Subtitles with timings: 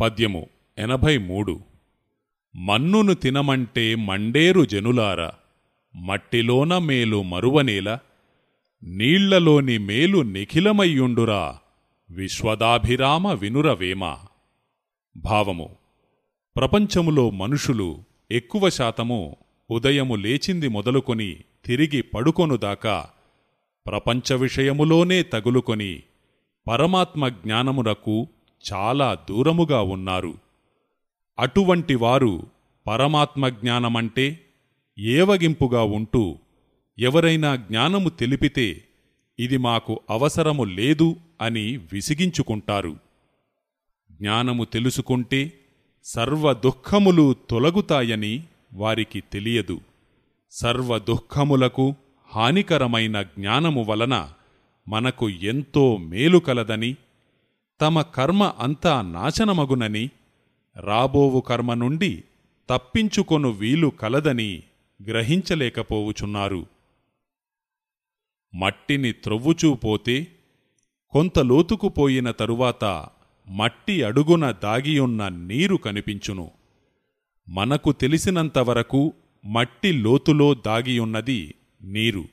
[0.00, 0.46] పద్యము
[0.78, 1.60] ఎనభై మూడు.
[2.56, 5.30] మన్నును తినమంటే మండేరు జనులార
[5.96, 7.98] మట్టిలోన మేలు మరువనేల
[8.82, 11.58] నీళ్ళలోని మేలు నిఖిలమయ్యుండురా
[12.10, 14.16] విశ్వదాభిరామ వినురవేమ.
[15.16, 15.76] భావము
[16.56, 19.36] ప్రపంచములో మనుషులు ఎక్కువ శాతము
[19.70, 23.08] ఉదయము లేచింది మొదలుకొని తిరిగి పడుకొనుదాకా
[23.86, 26.02] ప్రపంచ విషయములోనే తగులుకొని
[26.68, 28.26] పరమాత్మ జ్ఞానమునకు
[28.72, 30.38] చాలా దూరముగా ఉన్నారు.
[31.38, 32.42] అటువంటి వారు
[32.86, 34.40] పరమాత్మ జ్ఞానమంటే
[34.98, 36.38] ఏవగింపుగా ఉంటూ
[36.98, 38.84] ఎవరైనా జ్ఞానము తెలిపితే
[39.38, 42.96] ఇది మాకు అవసరము లేదు అని విసిగించుకుంటారు.
[44.12, 45.52] జ్ఞానము తెలుసుకుంటే
[46.04, 49.80] సర్వ దుఃఖములు తొలగుతాయని వారికి తెలియదు.
[50.50, 51.94] సర్వ దుఃఖములకు
[52.28, 54.32] హానికరమైన జ్ఞానము వలన
[54.88, 56.96] మనకు ఎంతో మేలు కలదని
[57.80, 60.10] తమ కర్మ అంతా నాశనమగునని
[60.76, 62.24] రాబోవు కర్మ నుండి
[62.70, 64.62] తప్పించుకొను వీలు కలదని
[65.06, 66.66] గ్రహించలేకపోవుచున్నారు.
[68.54, 70.26] మట్టిని త్రొవ్వుచూపోతే
[71.10, 73.08] కొంత లోతుకు పోయిన తరువాత
[73.48, 76.50] మట్టి అడుగున దాగియున్న నీరు కనిపించును.
[77.48, 79.12] మనకు తెలిసినంతవరకు
[79.44, 82.24] మట్టి లోతులో దాగియున్నది నీరు.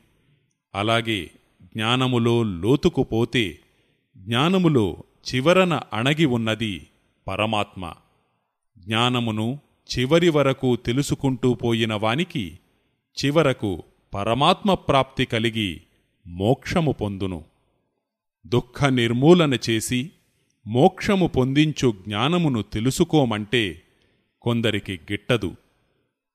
[0.75, 1.31] అలాగే
[1.64, 3.59] జ్ఞానములో లోతుకు పోతే
[4.17, 6.88] జ్ఞానములో చివరన అణగి ఉన్నది
[7.28, 7.94] పరమాత్మ.
[8.78, 9.59] జ్ఞానమును
[9.98, 12.59] చివరి వరకు తెలుసుకుంటూ పోయిన వానికి
[13.26, 15.81] చివరకు పరమాత్మ ప్రాప్తి కలిగి
[16.28, 17.44] మోక్షము పొందును.
[18.48, 20.12] దుఃఖ నిర్మూలన చేసి
[20.68, 23.81] మోక్షము పొందించు జ్ఞానమును తెలుసుకోమంటే
[24.42, 25.56] కొందరికి గిట్టదు.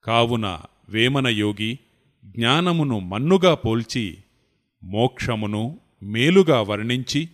[0.03, 1.79] కావున వేమనయోగి
[2.25, 4.17] జ్ఞానమును మన్నుగా పోల్చి
[4.83, 7.29] మోక్షమును మేలుగా వర్ణించి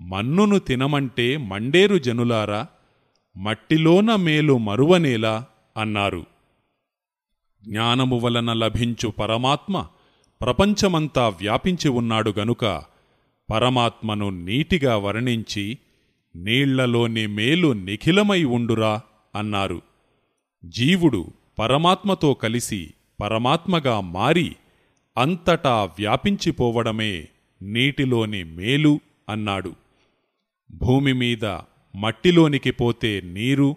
[0.00, 2.66] మన్నును తినమంటే మండేరు జనులారా
[3.36, 5.44] మట్టిలోన మేలు మరువనేలా
[5.76, 6.26] అన్నారు.
[7.64, 9.86] జ్ఞానము వలన లభించు పరమాత్మ
[10.40, 12.82] ప్రపంచమంతా వ్యాపించి ఉన్నాడు గనుక
[13.50, 15.78] పరమాత్మను నీటిగా వర్ణించి
[16.36, 19.00] నీళ్ళలోని మేలు నిఖిలమై ఉండురా
[19.34, 19.82] అన్నారు.
[20.64, 22.90] జీవుడు పరమాత్మతో కలిసి
[23.22, 24.56] పరమాత్మగా మారి
[25.18, 27.28] అంతటా వ్యాపించిపోవడమే
[27.62, 29.74] నీటిలోని మేలు అన్నాడు.
[30.70, 31.44] భూమి మీద
[31.96, 33.76] మట్టిలోనికి పోతే నీరు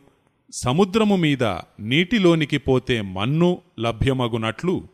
[0.53, 1.43] సముద్రము మీద
[1.79, 4.87] నీటిలోనికి పోతే మన్ను లభ్యమగునట్లు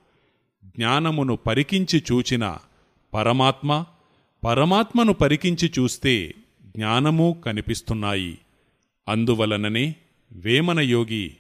[0.66, 2.58] జ్ఞానమును పరికించి చూచిన
[3.14, 3.86] పరమాత్మ
[4.44, 6.34] పరమాత్మను పరికించి చూస్తే
[6.76, 8.38] జ్ఞానము కనిపిస్తున్నాయి.
[9.08, 9.96] అందువలననే
[10.32, 11.32] వేమనయోగి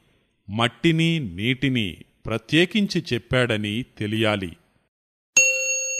[0.49, 4.57] మట్టిని నీటిని ప్రత్యేకించి చెప్పాడని తెలియాలి.